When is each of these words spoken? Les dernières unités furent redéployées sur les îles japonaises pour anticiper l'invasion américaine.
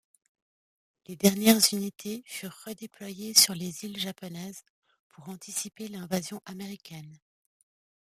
Les 1.05 1.15
dernières 1.15 1.61
unités 1.73 2.23
furent 2.25 2.59
redéployées 2.65 3.35
sur 3.35 3.53
les 3.53 3.85
îles 3.85 3.99
japonaises 3.99 4.63
pour 5.09 5.29
anticiper 5.29 5.87
l'invasion 5.89 6.41
américaine. 6.47 7.19